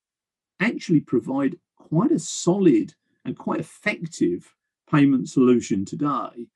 [0.60, 2.94] actually provide quite a solid
[3.26, 4.54] and quite effective
[4.90, 6.48] payment solution today.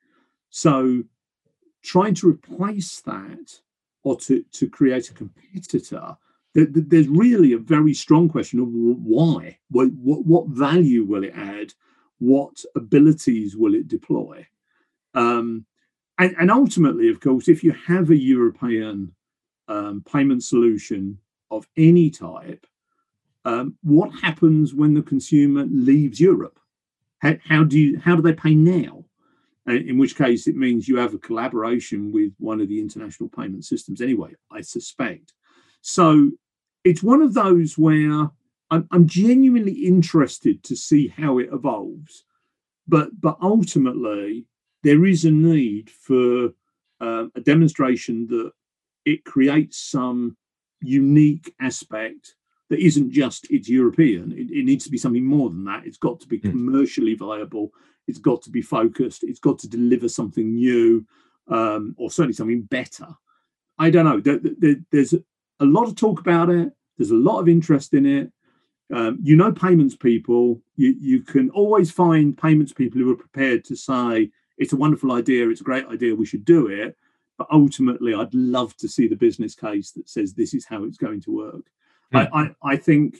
[0.50, 1.04] So,
[1.84, 3.62] trying to replace that
[4.06, 6.16] or to, to create a competitor,
[6.54, 9.58] there's really a very strong question of why.
[9.72, 11.74] What, what, what value will it add?
[12.20, 14.48] What abilities will it deploy?
[15.16, 15.66] Um,
[16.20, 19.14] and, and, ultimately, of course, if you have a European
[19.68, 21.18] um, payment solution
[21.52, 22.66] of any type,
[23.44, 26.60] um, what happens when the consumer leaves Europe?
[27.20, 29.04] How, how, do you how do they pay now?
[29.68, 33.66] In which case, it means you have a collaboration with one of the international payment
[33.66, 34.34] systems anyway.
[34.52, 35.34] I suspect.
[35.82, 36.32] So
[36.84, 38.30] it's one of those where
[38.70, 42.26] I'm, I'm genuinely interested to see how it evolves,
[42.88, 44.46] but but ultimately
[44.84, 46.50] there is a need for
[47.02, 48.52] uh, a demonstration that
[49.04, 50.38] it creates some
[50.82, 52.36] unique aspect
[52.76, 54.34] that isn't just it's European.
[54.34, 55.86] It, it, needs to be something more than that.
[55.86, 56.50] It's got to be hmm.
[56.50, 57.72] commercially viable.
[58.06, 59.24] It's got to be focused.
[59.24, 61.06] It's got to deliver something new,
[61.48, 63.08] um, or certainly something better.
[63.80, 64.20] I don't know.
[64.20, 66.74] There, there, there's a lot of talk about it.
[66.98, 68.32] There's a lot of interest in it.
[68.94, 70.62] Um, you know, payments people.
[70.76, 75.14] You you can always find payments people who are prepared to say it's a wonderful
[75.14, 76.98] idea, it's a great idea, we should do it.
[77.38, 80.98] But ultimately, I'd love to see the business case that says this is how it's
[80.98, 81.66] going to work.
[82.16, 83.20] I, I, I think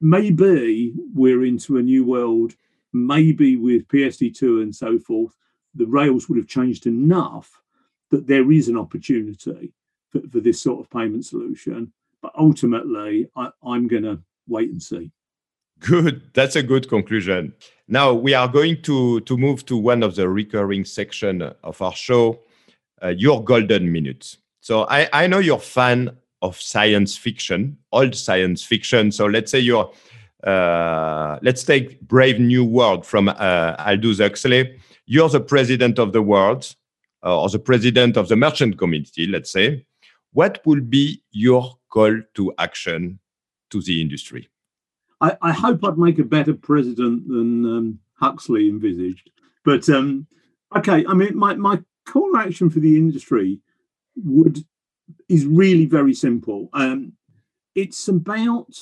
[0.00, 2.54] maybe we're into a new world,
[2.92, 5.34] maybe with PSD2 and so forth,
[5.74, 7.60] the rails would have changed enough
[8.10, 9.72] that there is an opportunity
[10.10, 11.92] for, for this sort of payment solution.
[12.22, 15.10] But ultimately, I, I'm going to wait and see.
[15.80, 16.22] Good.
[16.34, 17.54] That's a good conclusion.
[17.86, 21.94] Now we are going to, to move to one of the recurring section of our
[21.94, 22.40] show,
[23.02, 24.38] uh, your golden minutes.
[24.60, 29.12] So I, I know you're fan of science fiction, old science fiction.
[29.12, 29.90] So let's say you're,
[30.44, 34.78] uh, let's take Brave New World from uh, Aldous Huxley.
[35.06, 36.74] You're the president of the world,
[37.24, 39.84] uh, or the president of the merchant community, let's say.
[40.32, 43.18] What will be your call to action
[43.70, 44.48] to the industry?
[45.20, 49.30] I, I hope I'd make a better president than um, Huxley envisaged.
[49.64, 50.26] But um,
[50.76, 53.60] okay, I mean, my, my call action for the industry
[54.16, 54.64] would
[55.28, 56.68] is really very simple.
[56.72, 57.12] Um,
[57.74, 58.74] it's about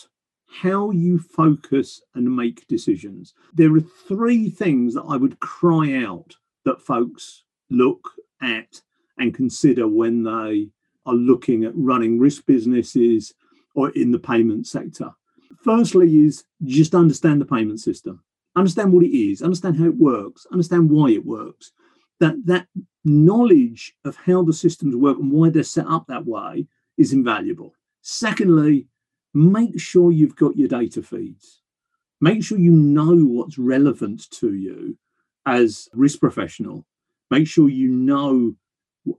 [0.49, 3.35] how you focus and make decisions.
[3.53, 6.35] There are three things that I would cry out
[6.65, 8.11] that folks look
[8.41, 8.81] at
[9.19, 10.69] and consider when they
[11.05, 13.35] are looking at running risk businesses
[13.75, 15.11] or in the payment sector.
[15.62, 18.23] Firstly, is just understand the payment system,
[18.57, 21.73] understand what it is, understand how it works, understand why it works.
[22.21, 22.67] That that
[23.07, 26.66] knowledge of how the systems work and why they're set up that way
[26.99, 27.75] is invaluable.
[28.03, 28.87] Secondly,
[29.35, 31.62] make sure you've got your data feeds.
[32.21, 34.97] Make sure you know what's relevant to you
[35.47, 36.85] as risk professional.
[37.31, 38.55] Make sure you know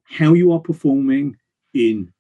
[0.03, 1.37] how you are performing
[1.73, 2.11] in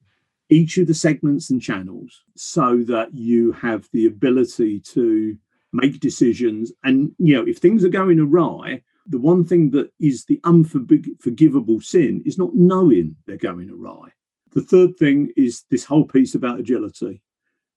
[0.49, 5.37] each of the segments and channels so that you have the ability to
[5.73, 10.25] make decisions and you know if things are going awry the one thing that is
[10.25, 14.09] the unforgivable sin is not knowing they're going awry
[14.53, 17.21] the third thing is this whole piece about agility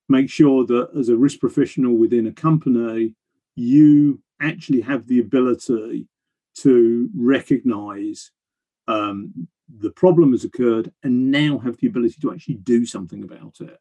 [0.09, 3.15] make sure that as a risk professional within a company
[3.55, 6.07] you actually have the ability
[6.55, 8.31] to recognize
[8.87, 9.47] um,
[9.79, 13.79] the problem has occurred and now have the ability to actually do something about it.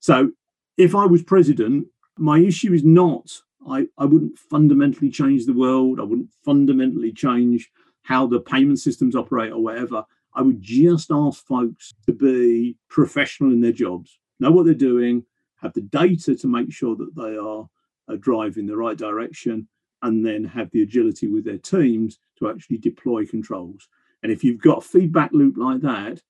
[0.00, 0.32] So
[0.76, 1.86] if I was president,
[2.18, 3.30] my issue is not
[3.68, 6.00] I, I wouldn't fundamentally change the world.
[6.00, 7.70] I wouldn't fundamentally change
[8.02, 10.04] how the payment systems operate or whatever.
[10.34, 15.24] I would just ask folks to be professional in their jobs, know what they're doing,
[15.56, 17.66] have the data to make sure that they are,
[18.08, 19.66] are driving the right direction,
[20.02, 23.88] and then have the agility with their teams to actually deploy controls.
[24.22, 26.20] And if you've got a feedback loop like that,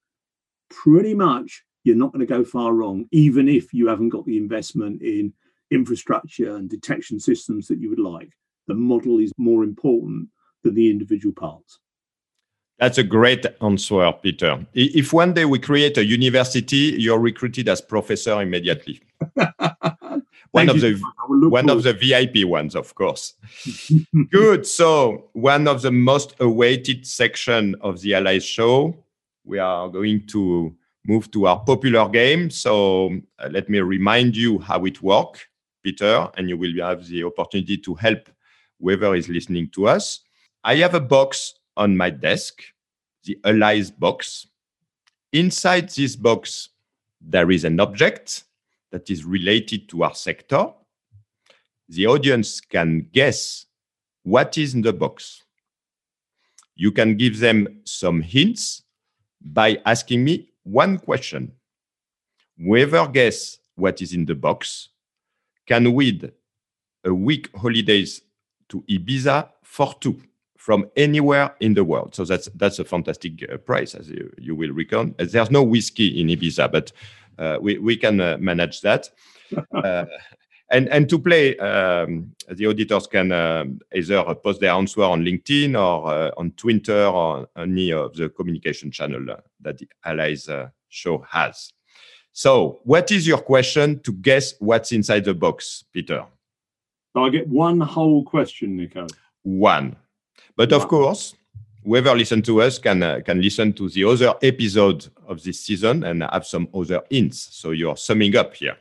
[0.69, 4.37] pretty much you're not going to go far wrong, even if you haven't got the
[4.37, 5.33] investment in
[5.71, 8.31] infrastructure and detection systems that you would like.
[8.67, 10.29] The model is more important
[10.63, 11.79] than the individual parts.
[12.79, 14.65] That's a great answer, Peter.
[14.73, 19.01] If one day we create a university, you're recruited as professor immediately.
[20.51, 23.33] one of the one of the VIP ones, of course.
[24.31, 24.67] Good.
[24.67, 28.95] So one of the most awaited section of the Allies show,
[29.43, 30.75] we are going to
[31.07, 32.51] move to our popular game.
[32.51, 35.45] So uh, let me remind you how it works,
[35.87, 38.29] Peter, and you will have the opportunity to help
[38.81, 40.19] whoever is listening to us.
[40.65, 42.61] I have a box on my desk,
[43.23, 44.47] the Allies box.
[45.31, 46.69] Inside this box,
[47.21, 48.43] there is an object
[48.91, 50.73] that is related to our sector.
[51.87, 53.65] The audience can guess
[54.23, 55.43] what is in the box.
[56.75, 58.83] You can give them some hints
[59.39, 61.53] by asking me one question.
[62.57, 64.89] Whoever guess what is in the box
[65.67, 66.31] can win
[67.03, 68.21] a week holidays
[68.69, 70.19] to Ibiza for two
[70.57, 72.13] from anywhere in the world.
[72.15, 75.15] So that's that's a fantastic uh, price, as you, you will reckon.
[75.17, 76.91] There's no whiskey in Ibiza, but
[77.37, 79.09] uh, we we can uh, manage that.
[79.73, 80.05] Uh,
[80.71, 85.73] and and to play, um, the auditors can um, either post their answer on LinkedIn
[85.75, 90.49] or uh, on Twitter or any of the communication channel uh, that the Allies
[90.89, 91.71] show has.
[92.37, 96.23] So, what is your question to guess what's inside the box, Peter?
[97.13, 99.07] So I get one whole question, Nico.
[99.41, 99.95] One.
[100.55, 101.33] But of course,
[101.83, 106.03] whoever listen to us can uh, can listen to the other episode of this season
[106.03, 107.39] and have some other hints.
[107.53, 108.77] So you're summing up here.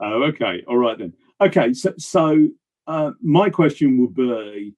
[0.00, 0.62] Oh, okay.
[0.68, 1.14] All right then.
[1.40, 1.72] Okay.
[1.72, 2.46] So, so
[2.86, 4.74] uh, my question would be: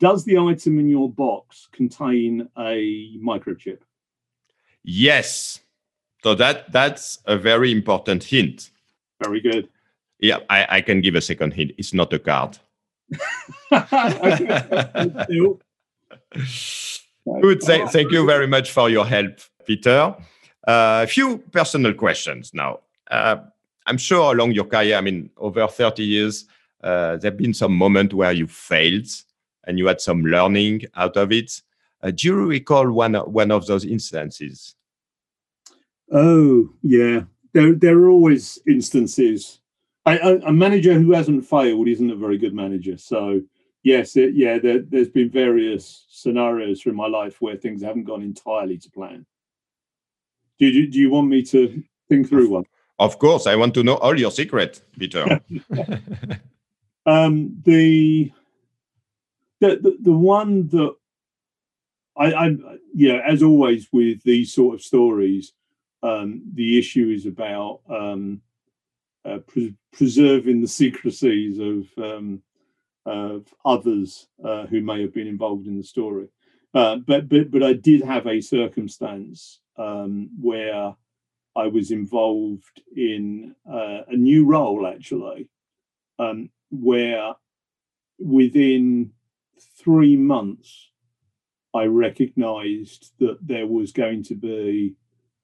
[0.00, 3.78] Does the item in your box contain a microchip?
[4.84, 5.60] Yes.
[6.22, 8.70] So that that's a very important hint.
[9.22, 9.68] Very good.
[10.18, 11.72] Yeah, I, I can give a second hint.
[11.78, 12.58] It's not a card.
[17.40, 17.60] Good.
[17.60, 20.14] Th- thank you very much for your help, Peter.
[20.66, 22.80] A uh, few personal questions now.
[23.10, 23.36] Uh,
[23.86, 26.44] I'm sure along your career, I mean, over 30 years,
[26.82, 29.08] uh, there have been some moments where you failed
[29.64, 31.62] and you had some learning out of it.
[32.02, 34.74] Uh, do you recall one, one of those instances?
[36.10, 37.22] Oh, yeah.
[37.52, 39.60] There, there are always instances.
[40.06, 42.96] I, a, a manager who hasn't failed isn't a very good manager.
[42.96, 43.42] So,
[43.82, 48.22] yes, it, yeah, there, has been various scenarios through my life where things haven't gone
[48.22, 49.26] entirely to plan.
[50.58, 52.64] Do you, do you want me to think through one?
[52.98, 55.40] Of course, I want to know all your secret, Peter.
[57.06, 58.30] um, the,
[59.60, 60.94] the, the the one that
[62.16, 62.56] I, I
[62.94, 65.54] yeah, as always with these sort of stories,
[66.02, 68.40] um, the issue is about um,
[69.24, 72.42] uh, pre- preserving the secrecies of um,
[73.06, 76.28] of others uh, who may have been involved in the story.
[76.74, 80.94] Uh, but but but I did have a circumstance um, where
[81.56, 85.48] I was involved in uh, a new role actually,
[86.18, 87.34] um, where
[88.18, 89.12] within
[89.78, 90.90] three months
[91.74, 94.94] I recognised that there was going to be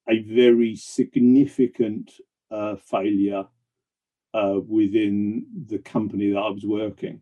[0.09, 2.13] a very significant
[2.51, 3.45] uh, failure
[4.35, 7.21] uh, within the company that I was working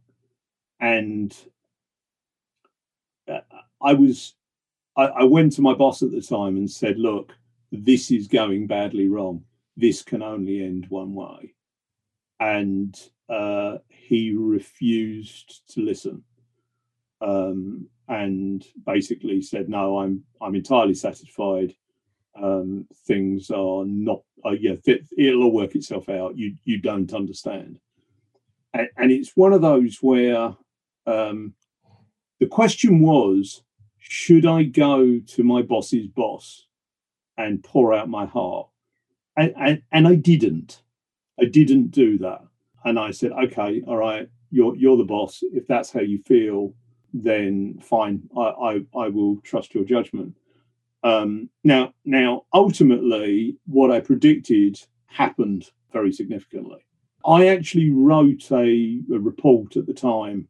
[0.80, 1.35] and
[3.28, 3.41] uh,
[3.80, 4.35] I was
[4.97, 7.32] I, I went to my boss at the time and said, "Look,
[7.72, 9.45] this is going badly wrong.
[9.76, 11.55] This can only end one way,"
[12.41, 12.95] and
[13.28, 16.22] uh, he refused to listen.
[17.20, 21.74] Um, and basically said, "No, I'm I'm entirely satisfied.
[22.41, 24.22] Um, things are not.
[24.45, 24.74] Uh, yeah,
[25.16, 26.37] it'll all work itself out.
[26.37, 27.78] You you don't understand."
[28.72, 30.57] And, and it's one of those where
[31.07, 31.55] um,
[32.41, 33.62] the question was
[33.99, 36.66] should I go to my boss's boss
[37.39, 38.68] and pour out my heart?
[39.37, 40.82] And, and, and I didn't.
[41.41, 42.43] I didn't do that.
[42.85, 45.43] And I said, okay, all right, you're, you're the boss.
[45.43, 46.74] If that's how you feel,
[47.14, 50.35] then fine, I, I, I will trust your judgment.
[51.05, 56.85] Um, now, now, ultimately, what I predicted happened very significantly.
[57.27, 60.49] I actually wrote a, a report at the time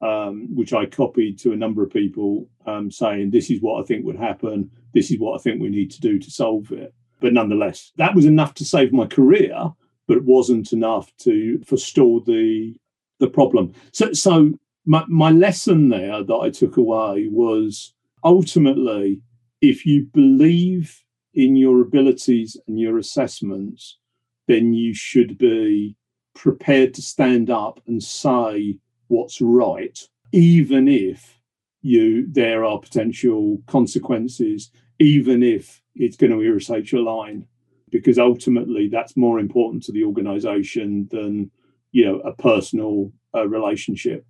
[0.00, 3.84] um, which I copied to a number of people um, saying, This is what I
[3.84, 4.70] think would happen.
[4.94, 6.94] This is what I think we need to do to solve it.
[7.20, 9.72] But nonetheless, that was enough to save my career,
[10.06, 12.76] but it wasn't enough to forestall the
[13.18, 13.72] the problem.
[13.92, 14.52] So, so
[14.86, 19.20] my, my lesson there that I took away was ultimately,
[19.60, 21.02] if you believe
[21.34, 23.98] in your abilities and your assessments,
[24.46, 25.96] then you should be
[26.34, 28.78] prepared to stand up and say
[29.08, 29.98] what's right,
[30.32, 31.40] even if
[31.82, 37.46] you there are potential consequences, even if it's going to irritate your line,
[37.90, 41.50] because ultimately that's more important to the organization than
[41.92, 44.24] you know a personal uh, relationship.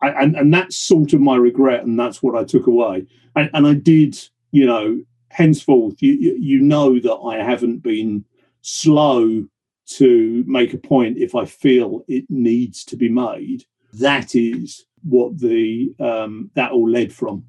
[0.00, 3.06] And, and that's sort of my regret, and that's what I took away.
[3.34, 4.16] And, and I did,
[4.50, 8.24] you know, henceforth, you, you know that I haven't been
[8.62, 9.46] slow
[9.86, 13.64] to make a point if I feel it needs to be made.
[13.94, 17.44] That is what the um, that all led from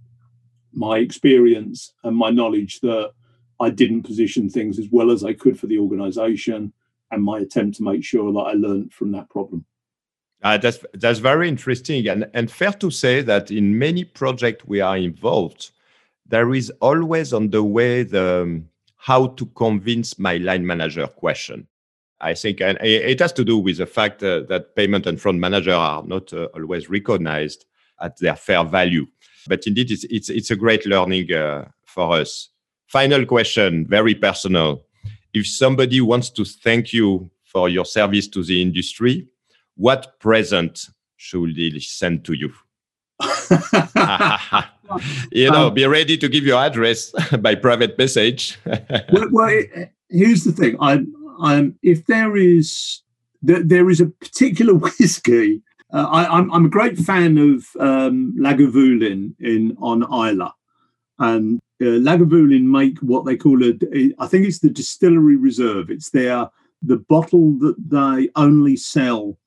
[0.71, 3.11] my experience and my knowledge that
[3.59, 6.71] I didn't position things as well as I could for the organization
[7.11, 9.65] and my attempt to make sure that I learned from that problem.
[10.41, 14.79] Uh, that's that's very interesting and, and fair to say that in many projects we
[14.79, 15.71] are involved,
[16.30, 21.67] there is always on the way the um, how to convince my line manager question.
[22.21, 25.39] I think and it has to do with the fact uh, that payment and front
[25.39, 27.65] manager are not uh, always recognized
[28.01, 29.07] at their fair value.
[29.47, 32.49] But indeed, it's it's, it's a great learning uh, for us.
[32.88, 34.84] Final question, very personal.
[35.34, 39.27] If somebody wants to thank you for your service to the industry,
[39.75, 42.53] what present should they send to you?
[45.31, 48.57] you know, um, be ready to give your address by private message.
[48.65, 49.63] well, well,
[50.09, 50.77] here's the thing.
[50.79, 53.01] I'm, I'm, if there is
[53.41, 55.61] there, there is a particular whiskey.
[55.91, 60.51] Uh, I, am I'm, I'm a great fan of um, Lagavulin in on Islay,
[61.17, 63.73] and uh, Lagavulin make what they call a.
[64.19, 65.89] I think it's the distillery reserve.
[65.89, 66.49] It's their
[66.81, 69.37] the bottle that they only sell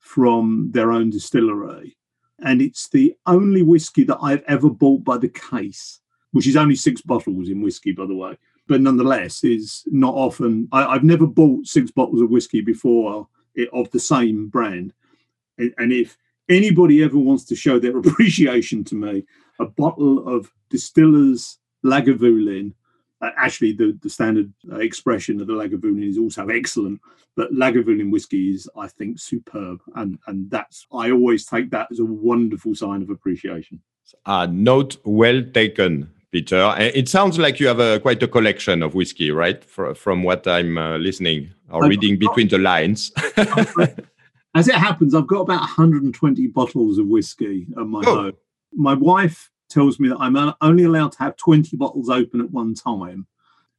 [0.00, 1.96] from their own distillery.
[2.42, 6.00] And it's the only whiskey that I've ever bought by the case,
[6.32, 8.36] which is only six bottles in whiskey, by the way.
[8.68, 10.68] But nonetheless, is not often.
[10.72, 13.28] I, have never bought six bottles of whiskey before
[13.72, 14.92] of the same brand.
[15.58, 16.16] And if
[16.48, 19.24] anybody ever wants to show their appreciation to me,
[19.58, 22.72] a bottle of Distillers Lagavulin
[23.22, 27.00] uh, actually the, the standard uh, expression of the Lagavulin is also excellent,
[27.36, 32.00] but Lagavulin whiskey is, I think, superb, and and that's I always take that as
[32.00, 33.80] a wonderful sign of appreciation.
[34.26, 36.74] Uh, note well taken, Peter.
[36.78, 39.64] It sounds like you have a, quite a collection of whiskey, right?
[39.64, 43.12] For, from what I'm uh, listening or reading between the lines.
[44.54, 48.16] As it happens, I've got about 120 bottles of whiskey at my oh.
[48.16, 48.32] home.
[48.74, 52.74] My wife tells me that I'm only allowed to have 20 bottles open at one
[52.74, 53.26] time,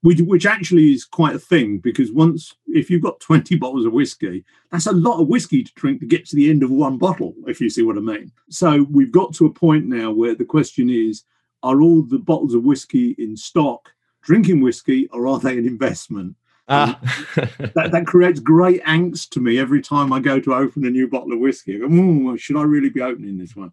[0.02, 3.94] which, which actually is quite a thing because once, if you've got 20 bottles of
[3.94, 6.98] whiskey, that's a lot of whiskey to drink to get to the end of one
[6.98, 8.32] bottle, if you see what I mean.
[8.50, 11.24] So we've got to a point now where the question is
[11.64, 13.90] are all the bottles of whiskey in stock
[14.24, 16.36] drinking whiskey or are they an investment?
[16.70, 17.00] Ah.
[17.36, 21.08] that, that creates great angst to me every time I go to open a new
[21.08, 21.80] bottle of whiskey.
[21.80, 23.72] Go, should I really be opening this one?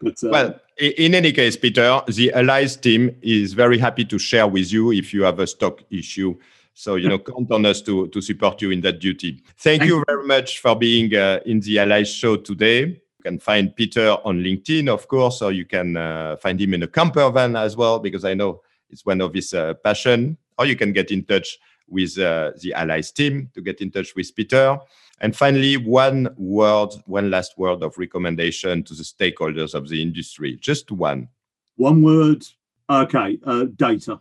[0.00, 4.46] But, uh, well, in any case, Peter, the Allies team is very happy to share
[4.46, 6.36] with you if you have a stock issue.
[6.74, 9.42] So, you know, count on us to, to support you in that duty.
[9.58, 12.80] Thank, Thank you very much for being uh, in the Allies show today.
[12.82, 16.82] You can find Peter on LinkedIn, of course, or you can uh, find him in
[16.82, 20.36] a camper van as well, because I know it's one of his uh, passion.
[20.58, 21.58] Or you can get in touch
[21.88, 24.78] with uh, the Allies team to get in touch with Peter.
[25.22, 30.56] And finally, one word, one last word of recommendation to the stakeholders of the industry.
[30.60, 31.28] Just one.
[31.76, 32.44] One word.
[32.90, 34.20] Okay, uh, data.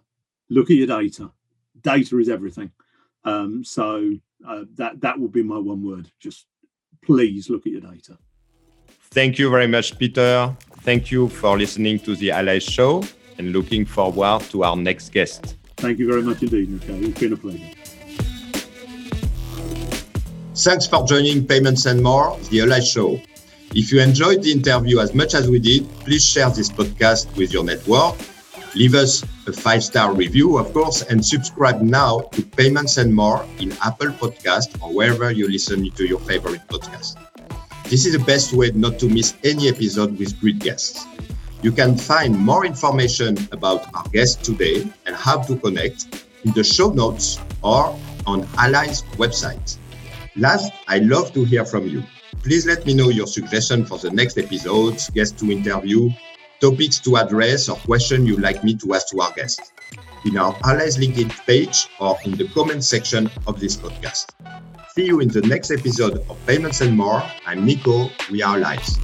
[0.50, 1.32] Look at your data.
[1.82, 2.72] Data is everything.
[3.24, 4.14] Um, so
[4.48, 6.12] uh, that that will be my one word.
[6.20, 6.46] Just
[7.04, 8.18] please look at your data.
[9.10, 10.56] Thank you very much, Peter.
[10.82, 13.04] Thank you for listening to the Allies Show
[13.40, 15.58] and looking forward to our next guest.
[15.78, 16.94] Thank you very much indeed, Nico.
[16.94, 17.81] It's been a pleasure.
[20.64, 23.20] Thanks for joining Payments and More, the Allies Show.
[23.74, 27.52] If you enjoyed the interview as much as we did, please share this podcast with
[27.52, 28.16] your network.
[28.76, 33.44] Leave us a five star review, of course, and subscribe now to Payments and More
[33.58, 37.18] in Apple Podcast or wherever you listen to your favorite podcast.
[37.90, 41.08] This is the best way not to miss any episode with great guests.
[41.64, 46.64] You can find more information about our guest today and how to connect in the
[46.64, 47.98] show notes or
[48.28, 49.80] on Allies website.
[50.36, 52.04] Last, I love to hear from you.
[52.44, 56.10] Please let me know your suggestion for the next episodes, guests to interview,
[56.62, 59.72] topics to address, or questions you'd like me to ask to our guests
[60.26, 64.28] in our Allies LinkedIn page or in the comment section of this podcast.
[64.96, 67.24] See you in the next episode of Payments and More.
[67.46, 68.10] I'm Nico.
[68.30, 69.00] We are Allies.